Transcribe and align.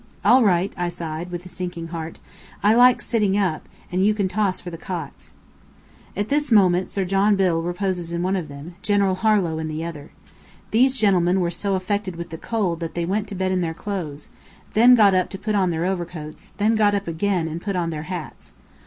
"All 0.25 0.43
right," 0.43 0.73
I 0.75 0.89
sighed, 0.89 1.29
with 1.29 1.45
a 1.45 1.47
sinking 1.47 1.89
heart. 1.89 2.17
"I 2.63 2.73
like 2.73 3.03
sitting 3.03 3.37
up, 3.37 3.69
and 3.91 4.03
you 4.03 4.15
can 4.15 4.27
toss 4.27 4.59
for 4.59 4.71
the 4.71 4.75
cots." 4.79 5.31
At 6.17 6.29
this 6.29 6.51
moment 6.51 6.89
Sir 6.89 7.05
John 7.05 7.35
Biddell 7.35 7.61
reposes 7.61 8.11
in 8.11 8.23
one 8.23 8.35
of 8.35 8.47
them, 8.47 8.73
General 8.81 9.13
Harlow 9.13 9.59
in 9.59 9.67
the 9.67 9.83
other. 9.85 10.09
These 10.71 10.97
gentlemen 10.97 11.39
were 11.39 11.51
so 11.51 11.75
affected 11.75 12.15
with 12.15 12.31
the 12.31 12.39
cold 12.39 12.79
that 12.79 12.95
they 12.95 13.05
went 13.05 13.27
to 13.27 13.35
bed 13.35 13.51
in 13.51 13.61
their 13.61 13.75
clothes, 13.75 14.29
then 14.73 14.95
got 14.95 15.13
up 15.13 15.29
to 15.29 15.37
put 15.37 15.53
on 15.53 15.69
their 15.69 15.85
overcoats, 15.85 16.53
then 16.57 16.75
got 16.75 16.95
up 16.95 17.07
again 17.07 17.47
and 17.47 17.61
put 17.61 17.75
on 17.75 17.91
their 17.91 17.99
hats. 18.09 18.53